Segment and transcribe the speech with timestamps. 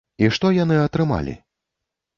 [0.27, 1.39] І што яны атрымалі?